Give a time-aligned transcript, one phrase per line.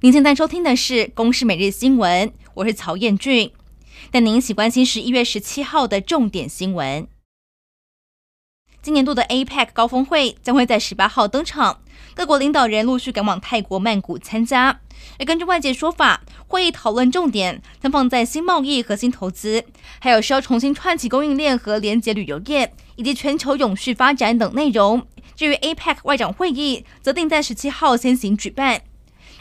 [0.00, 3.50] 您现在收听的是《公视每日新闻》，我是曹彦俊。
[4.12, 7.08] 带您一起关心十一月十七号的重点新闻。
[8.80, 11.80] 今年度的 APEC 高峰会将会在十八号登场，
[12.14, 14.82] 各国领导人陆续赶往泰国曼谷参加。
[15.18, 19.64] 而根据外界说法，会议讨论重点将放在新贸易和新投资，
[19.98, 25.04] 还有需要重新串起供应链和连接旅游业，以及全球永续发展等内容。
[25.34, 28.82] 至于 APEC 外长会议，则定在十七号先行举办。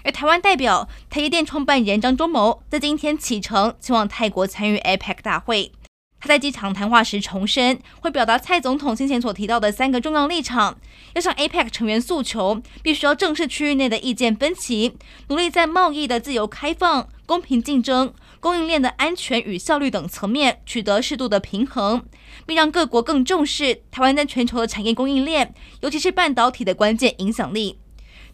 [0.03, 5.71] 而台湾代表台积电创办人张忠谋在今天启程前往泰国参与 APEC 大会。
[6.19, 10.79] 他在机场谈话时重申，会表达蔡总统先前所提到的三个重要立场，
[11.13, 14.97] 要向 APEC 成员诉求，必须要正视区域内的意见分歧，
[15.27, 22.03] 努力在贸易的自由开放、公平竞争、供应链的安全与效率等层面取得适度的平衡，
[22.47, 27.77] 并让各国更重视台湾在全球的产业供应链，尤其是半导体的关键影响力。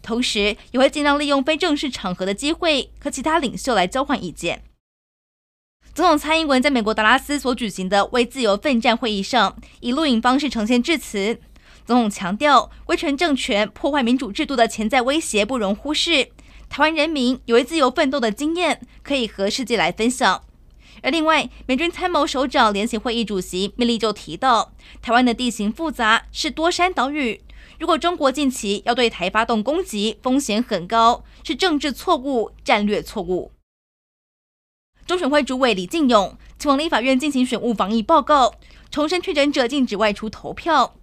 [0.04, 4.62] 同时，也会尽量利用非正式场合的机会和其他领袖来交换意见。
[5.94, 11.40] 总统蔡英文在美国达拉斯所举行的为自由奋战会议上，以录影方式呈现致辞。
[11.86, 16.28] 总统强调，威权政权破坏民主制度的潜在威胁不容忽视。
[16.68, 20.42] 台湾人民有为自由奋斗的经验，可以和世界来分享。
[21.02, 27.40] 而另外，美军参谋首长联席会议主席米利就提到，台湾的地形复杂，是多山岛屿。
[27.78, 33.52] 如果中国近期要对台发动攻击，风险很高，是政治错误、战略错误。
[35.06, 38.54] 中选会主委李进勇前往立法院进行选务防疫报告，
[38.90, 40.94] 重申确诊者禁止外出投票。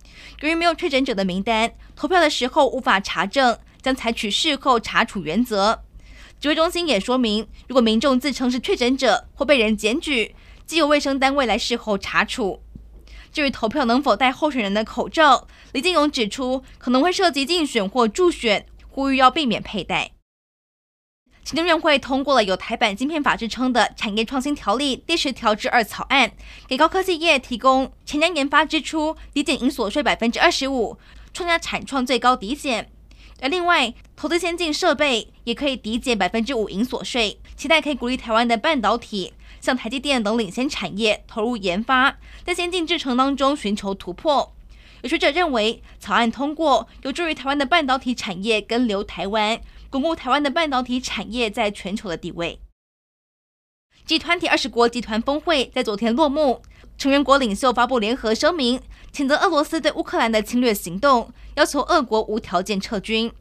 [0.42, 5.84] 由于没有确诊者的名单，投票的时候无法查证，将采取事后查处原则。
[6.40, 12.64] 指挥中心也说明，如果民众自称是确诊者或被人检举，即由卫生单位来事后查处。
[13.32, 20.12] 至于投票能否戴候选人的口罩，李进勇指出可能会涉及竞选或助选，呼吁要避免佩戴。
[21.44, 26.34] 行政院会通过了有台版晶片法之称的产业创新条例第十条之二草案，
[26.68, 30.98] 给高科技业提供前瞻研发支出抵减营所税百分之二十五，
[31.34, 32.92] 创下产创最高抵减。
[33.42, 39.34] 而另外，投资先进设备也可以抵减百分之五营所税，期待可以鼓励台湾的半导体。
[39.62, 44.54] 向台积电等领先产业投入研发，在先进制程当中寻求突破。
[45.04, 52.60] 有学者认为，草案通过有助于台湾的半导体产业跟留台湾，巩固台湾的半导体产业在全球的地位。
[54.06, 56.62] G 团体二十国集团峰会在昨天落幕，
[56.98, 58.82] 成员国领袖发布联合声明，
[59.14, 63.32] 谴责俄罗斯对乌克兰的侵略行动，要求俄国无条件撤军。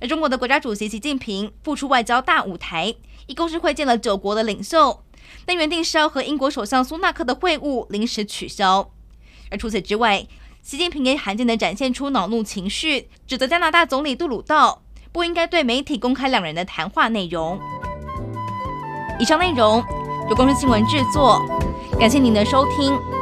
[0.00, 2.94] 而中国的国家主席习近平复出外交大舞台，
[3.26, 5.02] 一共是会见了九国的领袖。
[5.44, 8.90] 但原定是要和英国首相苏纳克的会晤临时取消，
[9.50, 10.26] 而除此之外，
[10.62, 17.58] 习近平也罕见地展现出恼怒情绪，指责加拿大总理杜鲁道不应该对媒体公开两人的谈话内容。
[19.18, 19.82] 以上内容
[20.28, 21.40] 由公司新闻制作，
[21.98, 23.17] 感谢您的收听。